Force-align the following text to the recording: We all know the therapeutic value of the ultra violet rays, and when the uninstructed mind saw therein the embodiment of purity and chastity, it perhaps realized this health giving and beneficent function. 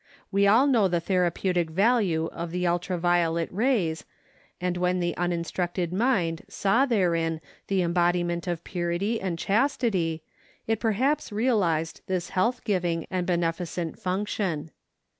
We 0.31 0.47
all 0.47 0.65
know 0.65 0.87
the 0.87 0.99
therapeutic 0.99 1.69
value 1.69 2.25
of 2.31 2.49
the 2.49 2.65
ultra 2.65 2.97
violet 2.97 3.49
rays, 3.51 4.03
and 4.59 4.75
when 4.75 4.99
the 4.99 5.15
uninstructed 5.15 5.93
mind 5.93 6.41
saw 6.47 6.87
therein 6.87 7.39
the 7.67 7.83
embodiment 7.83 8.47
of 8.47 8.63
purity 8.63 9.21
and 9.21 9.37
chastity, 9.37 10.23
it 10.65 10.79
perhaps 10.79 11.31
realized 11.31 12.01
this 12.07 12.29
health 12.29 12.63
giving 12.63 13.05
and 13.11 13.27
beneficent 13.27 13.99
function. 13.99 14.71